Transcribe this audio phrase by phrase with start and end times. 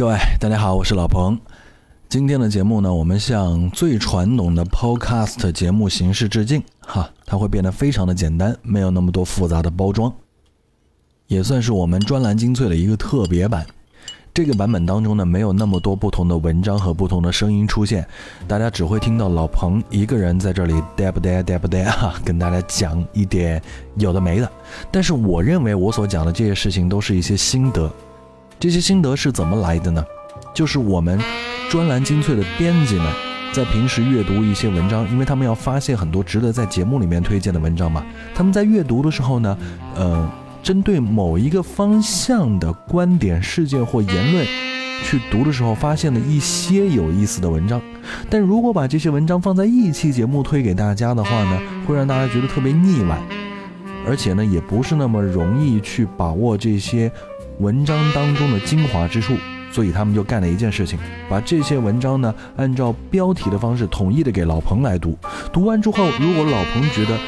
[0.00, 1.38] 各位大家好，我是老彭。
[2.08, 10.10] 今天的节目呢，我们向最传统的 Podcast 节目形式致敬，哈，它会变得非常的简单，没有那么多复杂的包装，
[11.26, 13.66] 也算是我们专栏精粹的一个特别版。
[14.32, 18.08] 这个版本当中呢，没有那么多不同的文章和不同的声音出现，
[18.48, 23.60] 大家只会听到老彭一个人在这里呆不呆呆不呆哈，跟大家讲一点
[23.96, 24.50] 有的没的。
[24.90, 27.92] 但是我认为我所讲的这些事情都是一些心得。
[28.60, 30.04] 这些心得是怎么来的呢？
[30.52, 31.18] 就是我们
[31.70, 33.10] 专栏精粹的编辑们
[33.54, 38.04] 在平时阅读一些文章，因为他们要发现很多值得在节目里面推荐的文章嘛。
[38.34, 39.56] 他们在阅读的时候呢，
[39.96, 40.30] 呃，
[40.62, 44.46] 针对某一个方向的观点、事件或言论
[45.04, 47.80] 去读的时候，发现了一些有意思的文章。
[48.28, 53.18] 但如果把这些文章放在一期节目推给大家的话呢，会让大家觉得特别腻歪，
[54.06, 57.10] 而且呢，也不是那么容易去把握这些。
[57.60, 59.36] 文章当中的精华之处，
[59.70, 65.16] 所以他们就干了一件事情，把这些文章呢，按照标题的方式统一的给老彭来读。
[65.52, 67.18] 读完之后，如果老彭觉得，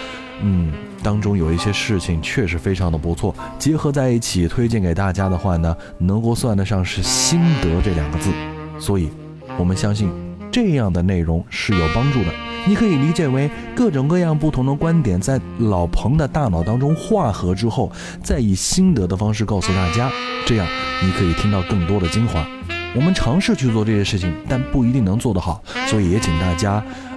[0.41, 0.73] 嗯，
[1.03, 8.31] 当中有一些事情确实非常的不错，结合在一起推荐给大家的话呢，能够算得上是心得这两个字。
[8.79, 9.11] 所以，
[9.59, 10.11] 我们相信
[10.53, 12.29] 这样的内容是有帮助的。
[12.65, 17.91] 你可以理解为各种各样不同的观点在老彭的大脑当中化合之后，
[18.23, 20.09] 再以心得的方式告诉大家，
[20.47, 20.67] 这样
[21.03, 22.47] 你可以听到更多的精华。
[22.95, 26.73] 我们尝试去做这些事情，但不一定能做得好，所以也请大家，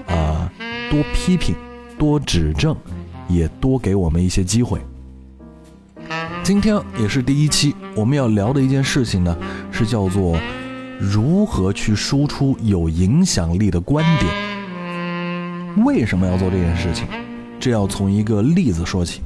[0.07, 0.49] 啊，
[0.89, 1.53] 多批评，
[1.99, 2.75] 多指正，
[3.27, 4.79] 也多给我们一些机会。
[6.41, 9.35] 今天也是第一期，我们要聊的一件事情呢，
[9.71, 10.39] 是叫做
[10.99, 15.85] 如何去输出有影响力的观点。
[15.85, 17.05] 为什么要做这件事情？
[17.59, 19.21] 这要从一个例子说起。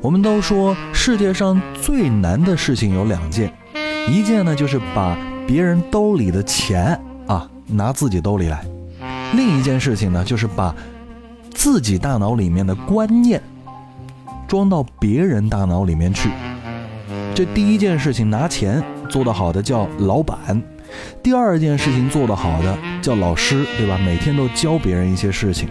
[0.00, 3.52] 我们都说世界上最难的事情有两件，
[4.10, 8.64] 一件呢就是把别人兜里的钱啊拿自己兜里来，
[9.34, 10.74] 另一件事情呢就是把
[11.54, 13.40] 自己大脑里面的观念
[14.48, 16.30] 装到别人大脑里面去。
[17.34, 18.82] 这第一件事情拿钱
[19.12, 20.60] 做得好的叫老板。
[21.22, 23.98] 第二件事情做得好的叫老师，对吧？
[23.98, 25.68] 每天都教别人一些事情，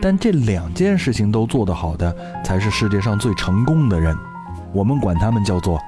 [0.00, 2.14] 但这两件事情都做得好的
[2.44, 4.16] 才是世界上最成功的人。
[4.72, 5.78] 我们管他们叫做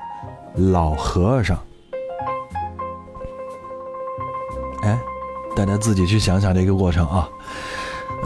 [0.54, 1.58] 老和尚。
[4.82, 4.96] 哎，
[5.56, 7.28] 大家自己去想想这个过程啊。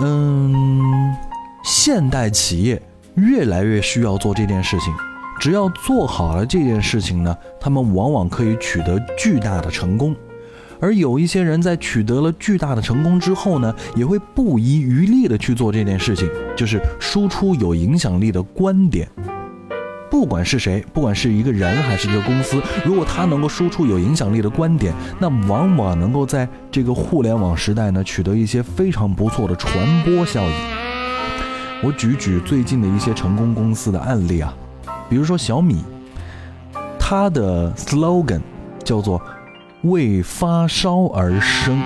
[0.00, 1.16] 嗯，
[1.65, 2.81] 现代企业
[3.15, 4.93] 越来越需要做这件事情。
[5.38, 10.15] 只要做好了这件事情呢，他们往往可以取得巨大的成功。
[10.81, 19.09] 而有一些人在取得了巨大的成功之后呢，也会不遗余力的去做这件事情，就是输出有影响力的观点。
[20.10, 30.53] 不管是谁，不管是一个人还是一个公司，如果他能够输出有影响力的观点，那往往能够在这个互联网时代呢，取得一些非常不错的传播效应。
[31.82, 34.53] 我举举最近的一些成功公司的案例啊。
[35.08, 35.82] 比如说小米，
[36.98, 38.41] 它的 slogan
[38.84, 39.20] 叫做
[39.84, 41.80] “为发烧而生”。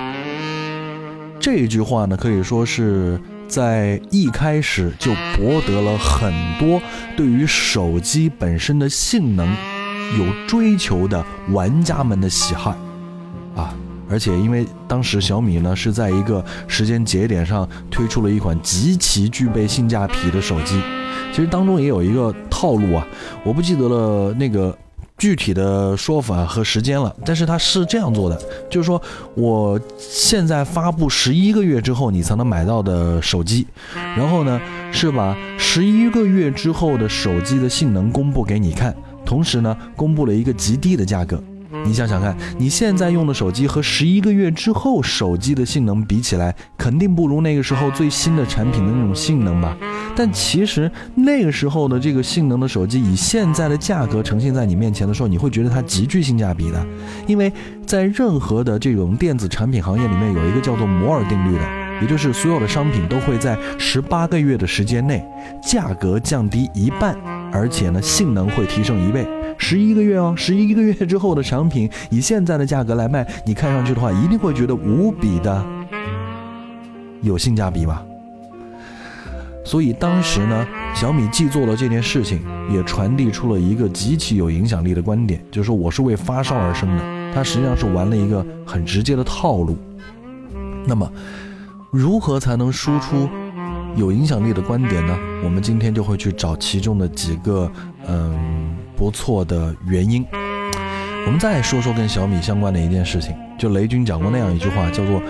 [1.39, 6.81] 这句话呢，可以说是在一开始就博得了很多
[7.17, 9.49] 对于手机本身的性能
[10.19, 12.75] 有追求的玩家们的喜爱
[13.61, 13.75] 啊！
[14.13, 20.81] 而且因为当时小米呢是在一个时间节点上推出了一款极其具备性价比的手机。
[21.33, 23.07] 其实当中也有一个套路啊，
[23.43, 24.77] 我不记得了那个
[25.17, 29.01] 具体的说法和时间了，但是他是这样做的，就是说
[29.35, 33.67] 我现在发布十一个月之后你才能买到的手机，
[34.17, 34.61] 然后呢
[34.93, 38.95] 是把十一个月之后的手机的性能公布给你看，
[39.25, 41.43] 同时呢公布了一个极低的价格。
[41.85, 49.77] 你想想看，你现在用的手机和十一个月之后手机的性能比起来，肯定不如那个时候最新的产品的那种性能吧？
[50.15, 56.87] 但其实那个时候的这个性能的手机，以现在的价格呈现在你面前的时候，你会觉得它极具性价比的，
[57.27, 57.51] 因为
[57.87, 61.65] 在任何的这种电子产品行业里面，有一个叫做摩尔定律的，
[62.03, 65.25] 也就是所有的商品都会在十八个月的时间内，
[65.63, 67.17] 价格降低一半，
[67.51, 69.27] 而且呢，性能会提升一倍。
[69.65, 75.65] 十一个月哦，十一个月之后的产品以现在的价格来卖，你看上去的话，一定会觉得无比的
[77.23, 78.05] 有性价比吧。
[79.65, 82.41] 所以当时呢，小米既做了这件事情，
[82.73, 87.33] 也传递出了一个极其有影响力的观点，就是说我是为发烧而生的。
[87.33, 89.79] 它实际上是玩了一个很直接的套路。
[90.85, 91.09] 那么，
[91.93, 93.29] 如何才能输出
[93.95, 95.17] 有影响力的观点呢？
[95.45, 97.71] 我们今天就会去找其中的几个，
[98.09, 98.77] 嗯。
[99.03, 100.25] 不错的原因，
[101.27, 105.21] 我们再说说跟小米相关的一件事情，就雷军讲过那样一句话，叫做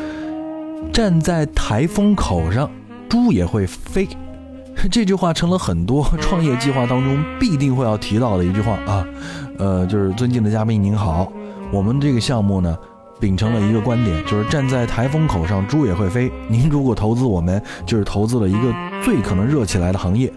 [0.93, 2.71] “站在台风口上，
[3.09, 4.07] 猪也会飞”。
[4.93, 9.07] 这句话成了很多创业计划当中必定会要提到的一句话啊。
[9.57, 11.33] 呃，就是尊敬的嘉宾您好，
[11.73, 12.77] 我们这个项目呢，
[13.19, 16.31] 秉承了一个观点，就是站在台风口上，猪也会飞。
[16.47, 18.71] 您如果投资我们，就是投资了一个
[19.03, 20.31] 最可能热起来的行业。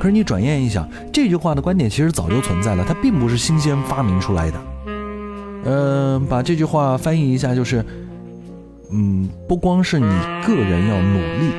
[0.00, 4.58] 可是你转念一想，这句话的观点其实早就存在了，它并不是新鲜发明出来的。
[5.66, 7.84] 嗯，把这句话翻译一下就是，
[8.90, 10.08] 嗯，不光是你
[10.46, 11.52] 个人要努力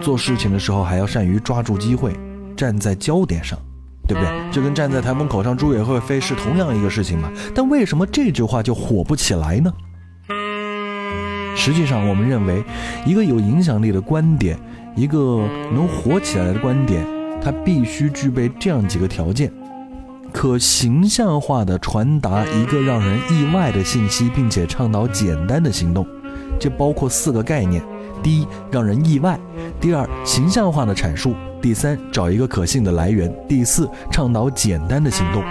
[0.00, 2.12] 做事情的时候，还要善于抓住机会，
[2.56, 3.58] 站在焦点上，
[4.06, 4.30] 对不对？
[4.52, 7.28] 就跟站在台风口上猪也会飞是同样一个事情嘛？
[7.52, 9.72] 但为什么这句话就火不起来呢？
[11.56, 12.62] 实际上，我们认为，
[13.04, 14.56] 一个有影响力的观点，
[14.94, 15.44] 一个
[15.74, 17.04] 能火起来的观点，
[17.42, 19.52] 它必须具备这样几个条件。
[20.32, 26.06] 可形象化的传达一个让人意外的信息，并且倡导简单的行动，
[26.58, 27.82] 这包括四个概念：
[28.22, 29.36] 第一，让人意外；
[29.80, 35.42] 第二，形象化的阐述；第三，找一个可信的来源；第四，倡导简单的行动。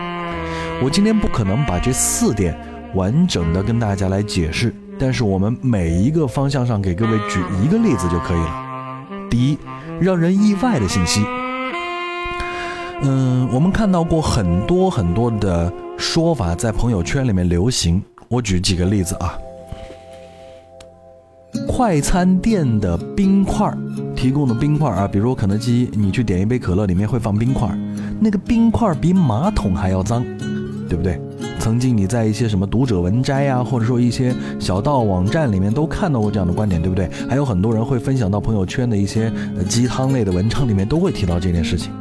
[0.82, 2.58] 我今天不可能把这四点
[2.96, 8.66] 完整的跟大家来解释，但是我们每一个方向上给各位举一个例子就可以了。
[9.30, 9.58] 第一，
[10.00, 11.26] 让人意外的信息。
[13.02, 18.02] 嗯，我们看到过很多很多的说法在朋友圈里面流行。
[18.28, 19.38] 我举几个例子啊，
[21.68, 23.74] 快餐店的冰块
[24.16, 27.70] 提供的冰块啊，比如肯德基，你去点一杯可乐，里面会放冰块，
[28.20, 30.24] 那个冰块比马桶还要脏，
[30.88, 31.20] 对不对？
[31.58, 37.10] 曾经你在一些什么读者文摘啊，或者说一些小道网站里面都看到过这样的观点，对不对？
[37.30, 39.32] 还有很多人会分享到朋友圈的一些
[39.68, 41.92] 鸡汤类的文章里面都会提到这件事情。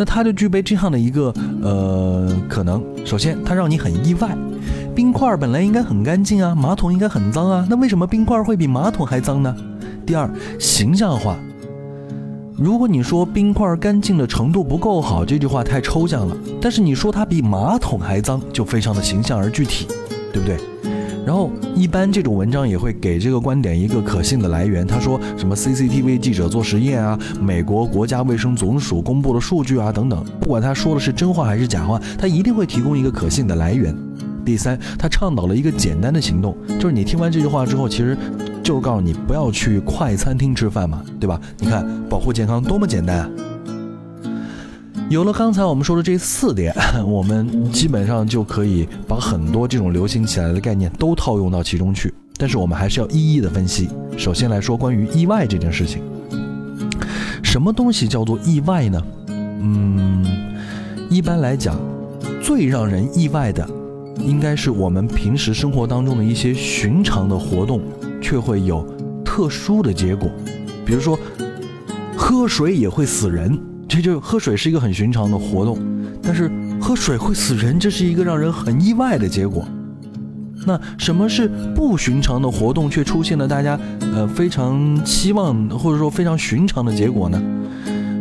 [0.00, 1.30] 那它就具备这样的一个
[1.62, 4.34] 呃可能，首先它让你很意外，
[4.94, 9.54] 冰块本来应该很干净啊，马桶应该很脏啊，那为什么冰块会比马桶还脏呢？
[10.06, 11.36] 第二，形象化。
[12.56, 19.86] 如果你说冰块干净的程度不够好，这句话太抽象了，但是你说它比马桶还脏，就非常的形象而具体，
[20.32, 20.56] 对不对？
[21.26, 24.86] 然后，一般这种文章也会给这个观点一个可信的来源。
[24.86, 30.24] 他说什么 CCTV 记者做实验啊，美国国家卫生总署公布的数据啊等等。
[30.40, 33.94] 不管他说的是真话还是假话，他一定会提供一个可信的来源。
[34.44, 38.16] 第三，他倡导了一个简单的行动，就是你听完这句话之后，其实
[38.62, 41.38] 就是告诉你不要去快餐厅吃饭嘛，对吧？
[41.58, 43.30] 你看保护健康多么简单啊！
[45.10, 46.72] 有了刚才我们说的这四点，
[47.04, 52.14] 我们基本上就可以把很多这种流行起来的概念都套用到其中去。
[52.36, 53.88] 但是我们还是要一一的分析。
[54.16, 56.00] 首先来说，关于意外这件事情，
[57.42, 59.02] 什么东西叫做意外呢？
[59.28, 60.24] 嗯，
[61.10, 61.76] 一般来讲，
[62.40, 63.68] 最让人意外的，
[64.24, 67.82] 应该是我们平时生活当中的一些寻常的活动，
[68.22, 68.86] 却会有
[69.24, 70.30] 特殊的结果。
[70.86, 71.18] 比如说，
[72.16, 73.58] 喝水也会死人。
[73.90, 75.76] 这就喝水是一个很寻常的活动，
[76.22, 76.48] 但是
[76.80, 79.66] 喝水会死人，这是一个让人很意外的结果。
[80.64, 83.76] 那什么是不寻常的活动，却出现了大家
[84.14, 87.42] 呃非常期望或者说非常寻常的结果呢？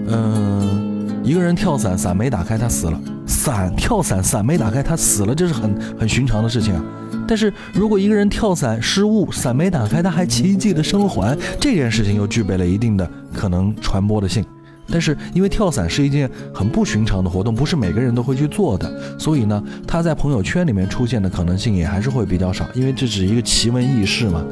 [0.08, 3.00] 嗯，一个人跳伞，伞没打开，他死了。
[3.28, 6.84] 伞跳伞，伞没打开，他死了，这是很很寻常的事情啊。
[7.28, 14.44] 但是如果一个人跳伞失误，伞没打开，他还奇迹的生还，这件事情又具备了一定的可能传播的性。
[14.92, 24.44] 但是因为跳伞是一件很不寻常的活动，不是每个人都会去做的，所以呢，他在朋友圈里面出现的可能性也还是会比较少，因为这只是一个奇闻异事嘛，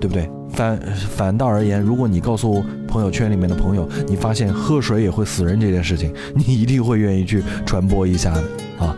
[0.00, 0.28] 对不对？
[0.50, 8.42] 反反倒而言，如果你告诉朋友圈里面的朋友，你发现喝水也会死人这件事情，你一定会愿意去传播一下的
[8.84, 8.96] 啊。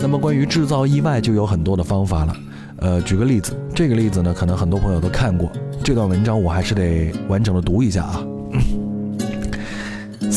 [0.00, 2.36] 那么关于制造意外就有很多的方法了，
[2.78, 5.52] 呃，举个例子，这个例子呢，可能很多朋友都看过，
[5.84, 8.24] 这段文章我还是得完整的读一下啊。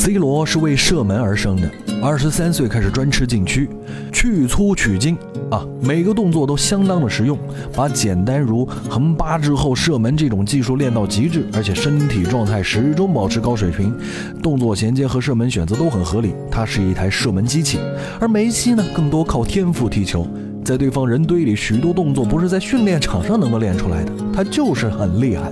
[0.03, 1.69] C 罗是为射门而生的，
[2.01, 3.69] 二十三岁开始专吃禁区，
[4.11, 5.15] 去粗取精
[5.51, 7.37] 啊，每个动作都相当的实用，
[7.75, 13.95] 把简单如横八之后射门这种技术练到极致，而且身体状态始终保持高水平，
[14.41, 17.77] 动作衔接和射门选择都很合理，他是一台射门机器。
[18.19, 20.27] 而梅西呢，更多靠天赋踢球，
[20.65, 25.51] 在对方人堆里许多动作不是在训练场上能够练出来的，他就是很厉害。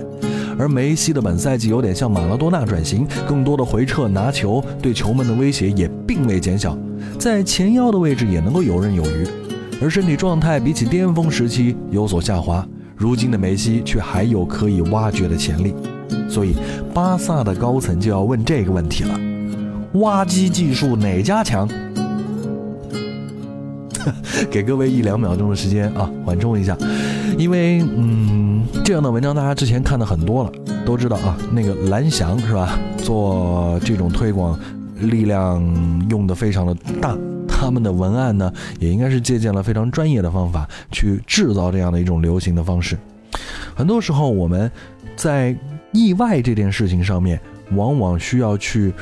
[0.60, 6.76] 而梅西的本赛季有点像马拉多纳转型，更多的回撤拿球，对球门的威胁也并未减小，
[7.18, 9.26] 在前腰的位置也能够游刃有余，
[9.80, 12.62] 而身体状态比起巅峰时期有所下滑，
[12.94, 15.74] 如今的梅西却还有可以挖掘的潜力，
[16.28, 16.54] 所以
[16.92, 19.18] 巴萨的高层就要问这个问题了：
[19.94, 21.66] 挖机技术哪家强？
[24.50, 26.76] 给各位一两秒钟的时间啊，缓冲一下，
[27.40, 30.52] 因为嗯，这样的文章大家之前看的很多了，
[30.84, 34.60] 都知道啊，那个蓝翔是吧，做这种推广
[34.98, 35.58] 力量
[36.10, 37.16] 用的非常的大，
[37.48, 42.98] 他们的文案呢也应该是借鉴了非常专业的方法去制造这样的一种流行的方式。
[43.74, 44.70] 很多时候我们
[45.16, 45.56] 在
[45.92, 47.40] 意外这件事情上面，
[47.74, 48.92] 往往需要去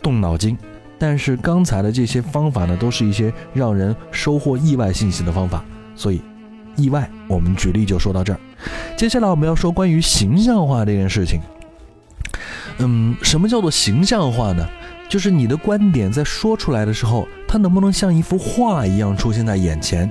[0.00, 0.56] 动脑筋。
[0.96, 5.64] 但是刚才的这些方法呢，都是一些让人收获意外信息的方法，
[5.96, 6.20] 所以
[6.76, 8.40] 意外，我们举例就说到这儿。
[8.96, 11.40] 接下来我们要说关于形象化这件事情。
[12.78, 14.66] 嗯，什么叫做形象化呢？
[15.08, 20.10] 就是你的观点在说出来的时候，它能不能像一幅画一样出现在眼前？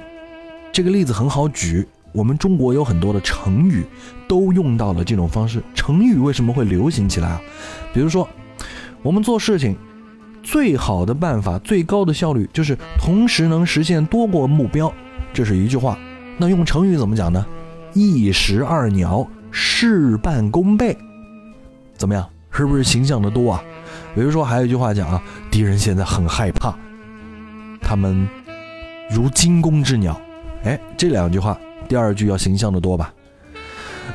[0.71, 3.85] 这个例子很好举，我们中国有很多的成语
[4.27, 5.61] 都用到了这种方式。
[5.73, 7.41] 成语为什么会流行起来啊？
[7.93, 8.27] 比如说，
[9.01, 9.75] 我们做事情。
[10.41, 14.91] 最好的办法，最高的效率，就是同时能实现多个目标，
[15.33, 15.99] 这是一句话。
[16.39, 17.45] 那用成语怎么讲呢？
[17.93, 20.97] 一石二鸟，事半功倍。
[21.97, 22.27] 怎么样？
[22.49, 23.63] 是不是形象的多啊？
[24.15, 26.73] 比如说，还有一句话讲啊，敌人现在很害怕，
[27.81, 28.27] 他们
[29.11, 30.19] 如惊弓之鸟。
[30.63, 31.55] 哎，这两句话，
[31.87, 33.13] 第二句要形象的多吧？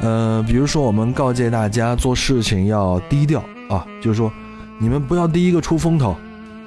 [0.01, 4.33] 呃，比如说我们告诫大家做事情要低调啊，就是说。
[4.77, 6.17] 你们不要第一个出风头，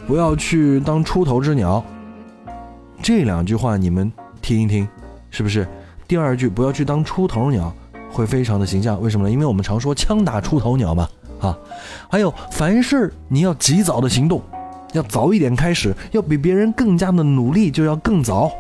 [0.08, 1.84] 不要去当出头之鸟。
[3.02, 4.10] 这两句话你们
[4.42, 4.88] 听一听，
[5.38, 5.68] 是不是？
[6.08, 7.72] 第二句不要去当出头鸟，
[8.12, 9.00] 会非常的形象。
[9.00, 9.32] 为什么呢？
[9.32, 11.08] 因为我们常说枪打出头鸟嘛，
[11.40, 11.56] 啊。
[12.10, 14.42] 还有凡事你要及早的行动，
[14.94, 18.52] 要早一点开始，要比别人更加的努力，就要更早。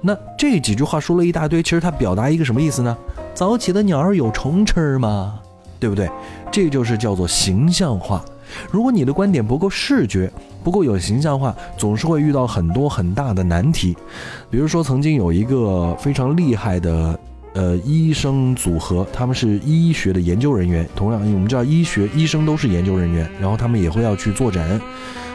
[0.00, 2.96] 那这几句话说了一大堆，其实它表达一个什么意思呢？
[3.34, 5.38] 早起的鸟儿有虫吃吗？
[5.78, 6.08] 对不对？
[6.50, 8.24] 这就是叫做形象化。
[8.70, 10.30] 如果你的观点不够视觉，
[10.62, 13.96] 不够有形象化，总是会遇到很多很大的难题。
[14.48, 17.18] 比如说，曾经有一个非常厉害的
[17.54, 24.80] 呃医生组合，他们是医学的研究人员，同样我们知道医学医生都是研究人员，然后他们也会要去坐诊。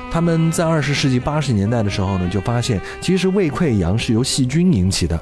[0.09, 5.19] 他们在二十世纪八十年代的时候呢，就发现其实胃溃疡是由细菌引起的，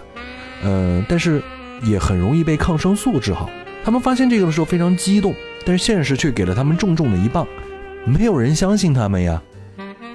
[0.64, 1.42] 呃，但是
[1.84, 3.50] 也很容易被抗生素治好。
[3.83, 5.33] 他们发现这个的时候非常激动，
[5.65, 7.48] 但是现实却给了他们重重的一棒。
[8.05, 9.41] 没有人相信他们呀！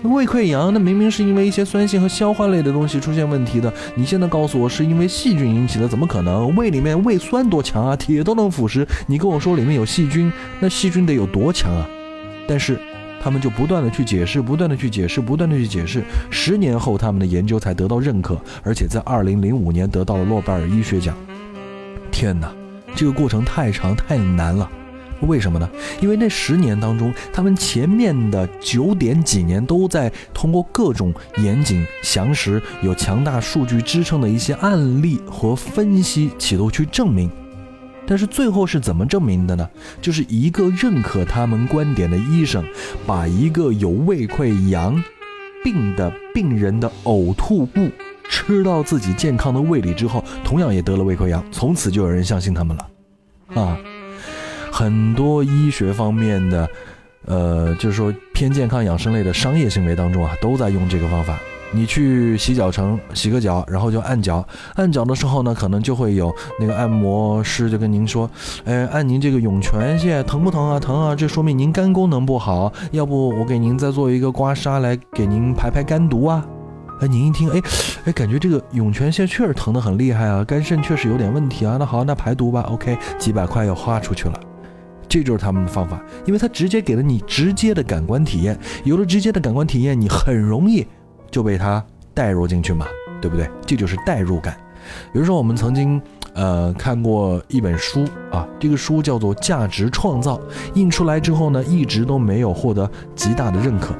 [0.02, 6.54] 胃溃疡那明明是因为一些酸性和消化类的东西出现问题的，你现在告诉我是因为细菌引起的，怎么可能？
[6.54, 8.87] 胃里面胃酸多强啊，铁都能腐蚀。
[9.06, 10.30] 你跟我说里面有细菌，
[10.61, 11.88] 那细菌得有多强啊？
[12.47, 12.78] 但是
[13.18, 16.02] 他们就不断的去解释，不断的去解释，不断的去解释。
[16.30, 21.16] 十年后，他们的研究才得到认可，而且在二零零五年得到了诺贝尔医学奖。
[22.12, 22.52] 天哪，
[22.95, 24.71] 这个过程太长太难了。
[25.21, 25.69] 为什么呢？
[26.03, 37.31] 因为那十年当中，他们前面的九点几年都在通过各种严谨、详实、有强大数据支撑的一些案例和分析，企图去证明。
[38.07, 39.67] 但是最后是怎么证明的呢？
[40.03, 42.63] 就是一个认可他们观点的医生，
[43.07, 45.03] 把一个有胃溃疡
[45.63, 47.91] 病的病人的呕吐物
[48.28, 52.87] 吃到自己健康的胃里之后，同样也得了胃溃疡，从此就有人相信他们了，
[53.61, 53.78] 啊。
[54.73, 56.69] 很多医学方面的，
[57.26, 61.38] 呃，就是说偏健康养生类的商业行为当中啊，都在用这个方法。
[61.71, 68.28] 你去洗脚城洗个脚，然后就按脚，按脚的时候呢，可能就会有那个按摩师就跟您说，
[68.64, 70.81] 哎，按您这个涌泉穴疼不疼啊？
[70.81, 76.45] 疼啊，这说明您肝功能不好，要不我给您再做一个刮痧来给您排排肝毒啊？
[77.01, 77.61] 哎，您一听，哎，
[78.05, 81.77] 哎，感觉这个涌泉穴确实疼得很厉害啊，肝肾确实有点问题啊。
[81.79, 84.41] 那好，那排毒吧，OK，几百块又花出去了。
[85.09, 90.87] 这就是他们的方法，因为他直接给了你直接的感官体验，有了直接的感官体验，你很容易
[91.31, 92.87] 就被他带入进去嘛，
[93.21, 93.49] 对不对？
[93.67, 94.57] 这就是代入感。
[95.13, 96.01] 比如说，我们曾经
[96.35, 100.37] 呃看过一本书啊，这个书叫做《价值创造》，
[100.75, 103.95] 印出来之后呢，一直都没有获得极大的认可。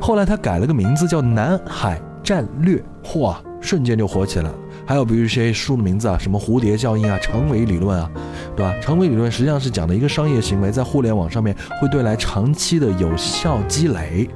[0.00, 2.76] 后来他改了个名字，叫《南海战略》，
[3.06, 4.54] 嚯，瞬间就火起来了。
[4.86, 8.10] 还有比如一些书的名字啊，什么蝴蝶效应啊、长尾理论啊，
[8.54, 8.74] 对吧？
[8.82, 14.28] 长尾理论实际上是讲的一个商业行为在互联网上面会带来长期的有效积累，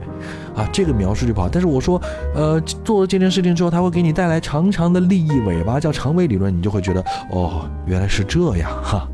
[0.57, 1.51] 啊，这个描述就不好。
[1.51, 2.01] 但是我说，
[2.35, 9.07] 呃，做了这件事情之后，它会给你带来长长的利益尾巴，叫长尾理论，你就会觉得，哦，原来是这样哈，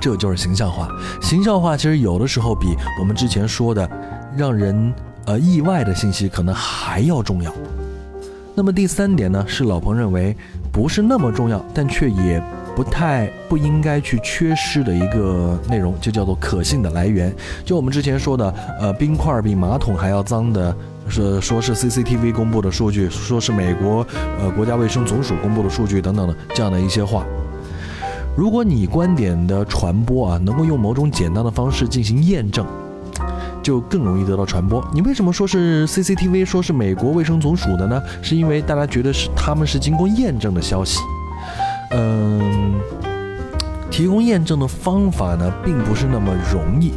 [0.00, 0.88] 这就是形象化。
[1.20, 3.86] 形象化其实有的时候比我们之前说的
[4.34, 4.94] 让人
[5.26, 7.52] 呃意外的信息可能还要重要。
[8.54, 10.36] 那么第三点呢，是老彭认为
[10.70, 12.42] 不是那么重要，但却也
[12.76, 17.34] 不太不应该去缺失的一个内容，就叫做可信的来源。
[17.64, 20.74] 就我们之前说的，呃，冰块比马桶还要脏的
[21.08, 24.06] 是说是 CCTV 公布的数据，说是美国
[24.38, 27.24] 呃国家卫生总署公布的数据等等的这样的一些话。
[28.36, 32.66] 如果你观点的传播啊，能够用某种简单的方式进行验证，
[33.62, 34.84] 就更容易得到传播。
[34.92, 38.02] 你为什么说是 CCTV，说是美国卫生总署的呢？
[38.20, 40.98] 是因为大家觉得是他们是经过验证的消息。
[41.92, 42.74] 嗯，
[43.90, 46.92] 提供验证的方法呢，并不是那么容易。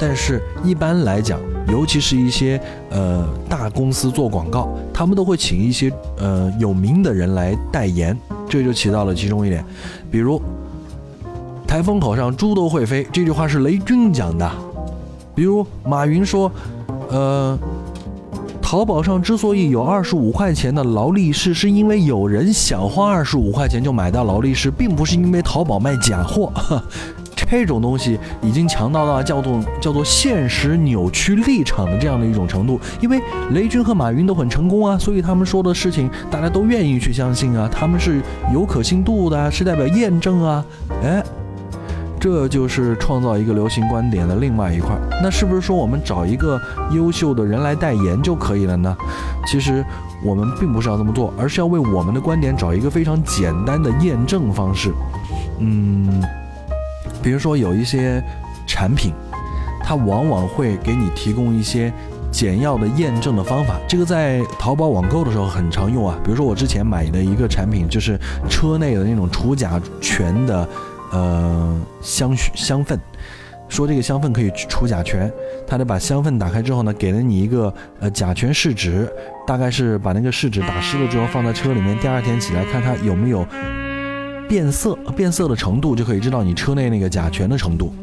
[0.00, 8.18] 但是，一般来讲，尤其是一些呃大公司做广告，他们都会请一些呃有名的人来代言，
[8.48, 9.64] 这就起到了其中一点。
[10.10, 10.40] 比如，
[11.66, 14.50] 台风口上猪都会飞，这句话是雷军讲的。
[15.34, 16.50] 比如马云说，
[17.08, 17.58] 呃，
[18.60, 26.52] 淘宝上之所以有二十五块钱的劳力士，是因为有人想花二十五块钱就买到劳力士，并不是因为淘宝卖假货。
[27.34, 32.80] 这种东西已经强到了叫做叫做现实扭曲立场的这样的一种程度。
[32.98, 33.20] 因为
[33.50, 38.22] 雷军和马云都很成功啊，所以他们说的事情大家都愿意去相信啊，他们是
[38.54, 40.64] 有可信度的，是代表验证啊，
[41.02, 41.22] 哎。
[42.22, 44.96] 这就是创造一个流行观点的另外一块。
[45.20, 46.60] 那是不是说我们找一个
[46.92, 48.96] 优秀的人来代言就可以了呢？
[49.44, 49.84] 其实
[50.24, 54.92] 我们并不是要这么做，而是要为我们的观点找一个非常简单的验证方式。
[55.58, 56.22] 嗯，
[57.20, 58.22] 比如说有一些
[58.68, 59.12] 产品，
[59.82, 61.92] 它往往会给你提供一些
[62.30, 63.74] 简要的验证的方法。
[63.88, 66.16] 这个在淘宝网购的时候很常用啊。
[66.22, 68.16] 比如说我之前买的一个产品，就是
[68.48, 70.68] 车内的那种除甲醛的。
[71.12, 72.98] 呃，香香氛，
[73.68, 75.30] 说这个香氛可以除甲醛，
[75.66, 79.08] 他得把香氛打开之后呢，给了你一个呃甲醛试纸，
[79.46, 83.46] 大概是把那个试纸打湿了之后放在车里面，第二天起来看它有没有
[84.48, 87.94] 变色，变色的程度就可以知道你车内那个甲醛的程度。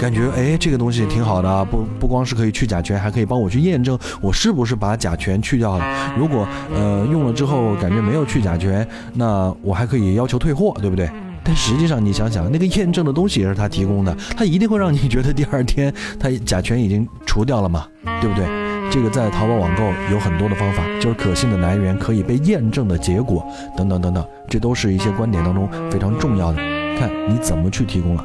[0.00, 5.84] 感觉哎，这个东西挺好的啊，不不光是可以去甲醛，还可以帮我去验证我是不是把甲醛去掉了。
[6.18, 11.10] 如果呃用了之后感觉没有去甲醛，那我还可以要求退货，对不对？
[11.46, 17.86] 但实际上，你想想，那个验证的东西也是他提供的，他一定会让你觉得第二天他甲醛已经除掉了嘛，
[18.20, 18.44] 对不对？
[18.90, 26.56] 这个在淘宝网购有很多的方法，就是可信的来源、可以被验证的结果等等等等，这都是一些观点当中非常重要的。
[26.98, 28.24] 看你怎么去提供了。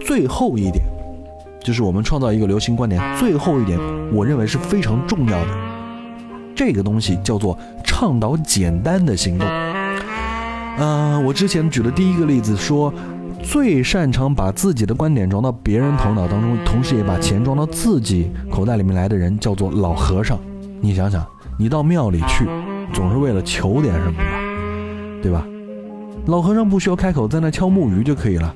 [0.00, 0.82] 最后一点，
[1.62, 3.02] 就是我们创造一个流行观点。
[3.18, 3.78] 最后一点，
[4.12, 5.48] 我认为是非常重要的，
[6.54, 9.48] 这个东西叫做倡导简单的行动。
[10.78, 12.92] 嗯，我之前举的第一个例子说，
[13.42, 20.38] 最擅长把自己的观点装到别人头脑当中，同时也把钱装到自己口袋里面来的人，叫做老和尚。
[20.80, 21.24] 你想想，
[21.58, 22.46] 你到庙里去，
[22.92, 24.24] 总是为了求点什么吧，
[25.22, 25.46] 对吧？
[26.26, 28.54] 老和尚不需要开口，在那敲木鱼就可以了。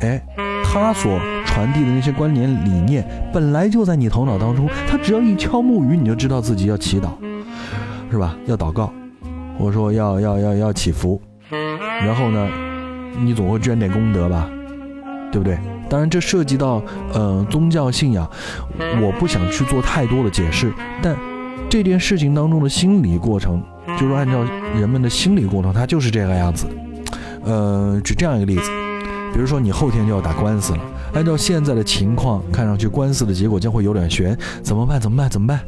[0.00, 0.22] 哎，
[0.64, 7.08] 他所传递的那些观念理念，本来就在你头脑当中，他只要一敲木鱼，你就知道自己要祈祷，
[8.10, 8.36] 是吧？
[8.46, 8.92] 要祷告，
[9.58, 11.20] 或者说要要要要祈福。
[12.04, 12.48] 然后呢，
[13.18, 14.48] 你总会捐点功德吧，
[15.30, 15.58] 对不对？
[15.88, 18.28] 当然，这涉及到呃宗教信仰，
[19.02, 20.72] 我不想去做太多的解释。
[21.02, 21.14] 但
[21.68, 23.62] 这件事情当中的心理过程，
[23.98, 24.42] 就是按照
[24.74, 26.66] 人们的心理过程，它就是这个样子。
[27.44, 28.70] 呃，举这样一个例子，
[29.34, 30.80] 比如说你后天就要打官司了，
[31.12, 34.98] 按照现在的情况，看上去官司的结果将会有点悬，怎么办？
[34.98, 35.28] 怎么办？
[35.28, 35.60] 怎么办？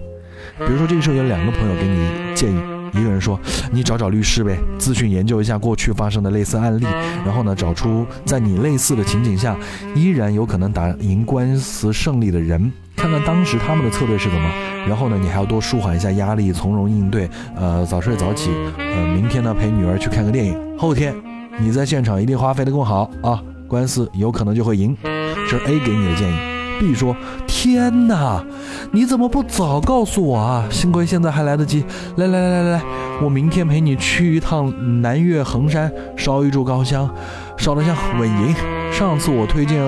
[0.59, 2.74] 比如说这个时候有两个朋友给你建议。
[2.95, 3.39] 一个人说
[3.73, 6.87] ：“你找找律师呗，咨询研究一下过去发生的类似案例，
[7.25, 9.57] 然后呢，找出在你类似的情景下
[9.95, 14.49] 依然有可能打赢官司胜利的人，看看当时他们的策略是怎么。
[14.87, 17.29] 然后呢，你还要多舒缓一下压力，从容应对。
[17.57, 18.51] 呃，早睡早起。
[18.79, 20.79] 呃，明天呢，陪女儿去看个电影。
[20.79, 21.15] 后天，
[21.59, 24.97] 你在现场一定发挥的更好啊，官司有可能就会赢。
[25.03, 26.54] 这是 A 给你的建议。
[26.81, 28.45] B 说：“天哪，
[28.93, 30.67] 你怎么不早告诉我啊？
[30.71, 31.85] 幸亏现在还来得及。
[32.17, 32.83] 来来来来来，
[33.23, 37.09] 我明天陪你去一趟南岳衡山，烧一炷高香，
[37.57, 38.55] 烧的香稳赢。
[38.93, 39.79] 上次我推荐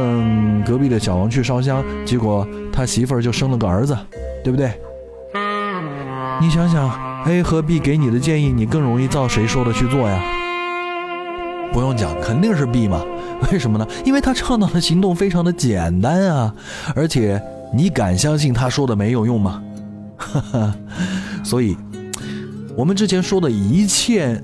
[0.65, 3.97] 隔壁的小王去烧香，结果他媳妇儿就生了个儿子，
[4.43, 4.73] 对不对？
[6.41, 6.91] 你想想
[7.27, 10.23] ，A 和 B 给你的建议，你更容易照谁说的去做呀？
[11.73, 13.01] 不用讲，肯定是 B 嘛。”
[13.53, 13.87] 为什么呢？
[14.05, 16.55] 因为他倡导的行动非常的简单啊，
[16.95, 17.41] 而且
[17.75, 19.63] 你敢相信他说的没有用吗？
[20.17, 20.75] 哈哈，
[21.45, 21.77] 所以，
[22.75, 24.43] 我们之前说的一切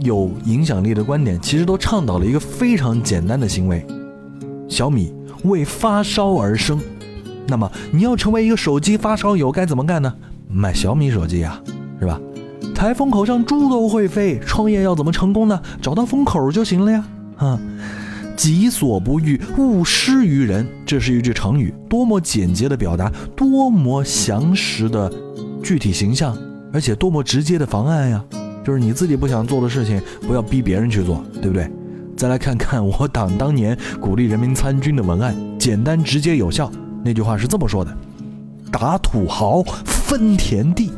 [0.00, 3.86] 有影响力的观点，其实都倡导了一个非常简单的行为：
[4.68, 6.80] 小米为发烧而生。
[7.46, 10.12] 那么，你要成为一个手机发烧友，该怎么干呢？
[10.48, 11.60] 买小米手机呀，
[12.00, 12.20] 是吧？
[12.74, 15.60] 台风口上猪都会飞，创业要怎么成功呢？
[15.80, 17.04] 找到风口就行了呀，
[17.36, 17.58] 啊。
[18.36, 20.66] 己所不欲，勿施于人。
[20.84, 25.10] 这是一句成语，多么简洁的表达，多么详实的
[25.62, 26.36] 具体形象，
[26.72, 28.22] 而且多么直接的方案呀！
[28.64, 31.70] 就是你自己不想做的事情，不要逼别人去做，对不对？
[32.16, 36.70] 再来看看我党当年鼓励人民参军的文案，简单直接有效。
[37.04, 37.96] 那句话是这么说的：
[38.72, 40.90] 打土豪，分田地。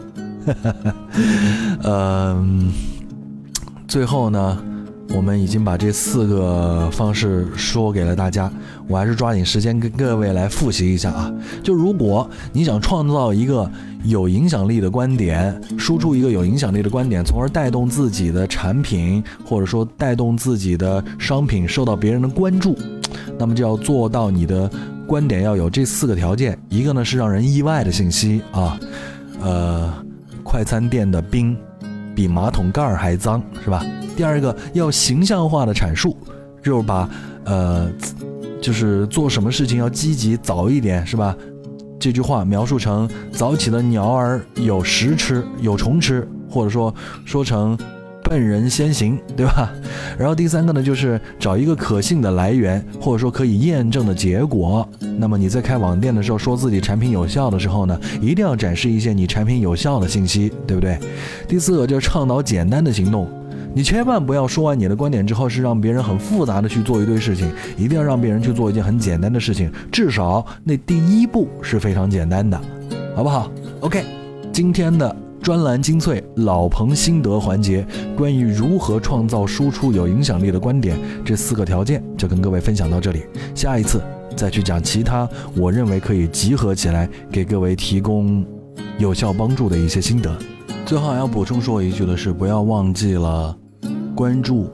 [1.82, 2.72] 嗯，
[3.86, 4.62] 最后呢？
[5.14, 8.50] 我们已经把这四个方式说给了大家，
[8.86, 11.32] 我还是抓紧时间跟各位来复习一下啊。
[11.62, 13.70] 就如果你想创造一个
[14.04, 22.76] 有影响力的观点，输出一个有影响力的观点，从而带动自己的产品或者说带动自己的商品受到别人的关注，
[23.38, 24.70] 那么就要做到你的
[25.06, 26.56] 观点要有这四个条件。
[26.68, 28.78] 一个呢是让人意外的信息啊，
[29.40, 29.92] 呃，
[30.44, 31.56] 快餐店的冰
[32.18, 33.80] 比马桶盖儿还脏，是吧？
[34.16, 36.16] 第二个要形象化的阐述，
[36.60, 37.08] 就是把
[37.44, 37.88] 呃，
[38.60, 41.32] 就是做什么事情要积极早一点，是吧？
[41.96, 46.92] 这句话描述成早起的鸟儿有食吃，有虫吃，或者说
[47.24, 47.78] 说成
[48.28, 49.72] 笨人先行，对吧？
[50.18, 54.86] 然后第三个呢，就是找一个可信的来源，或者说可以验证的结果。
[55.18, 60.98] 那么你在开网店的时候，说自己产品有效的时候呢，一定要展示一些你产品有效的信息，对不对？
[61.48, 63.26] 第四个就是倡导简单的行动。
[63.74, 72.60] 你千万不要说完你的观点之后是让别人很复杂的去做一堆事情，一定要让别人去做一件很简单的事情，至少那第一步是非常简单的，
[73.14, 74.04] 好不好？OK，
[74.52, 83.22] 今天的专栏精粹老彭心得环节，关于如何创造输出有影响力的观点这四个条件就跟各位分享到这里，
[83.54, 84.02] 下一次
[84.36, 88.44] 再去讲其他我认为可以集合起来给各位提供
[88.98, 90.36] 有效帮助的一些心得。
[90.84, 93.56] 最后还要补充说一句的是，不要忘记了
[94.14, 94.70] 关注，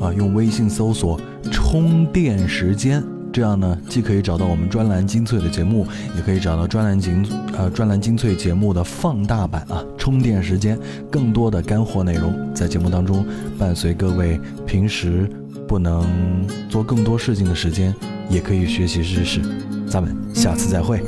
[0.00, 1.18] 啊，用微信搜索
[1.50, 3.02] “充电时间”，
[3.34, 7.26] 这样呢，既可以找到我们专栏精粹的节目，也可以找到专栏精
[7.58, 9.84] 呃专栏精粹节目的放大版啊。
[9.98, 10.78] 充电时间，
[11.10, 13.26] 更多的干货内容在节目当中
[13.58, 15.28] 伴随各位平时
[15.66, 16.06] 不能
[16.68, 17.92] 做更多事情的时间，
[18.30, 19.40] 也可以学习知识。
[19.88, 21.02] 咱们下次再会。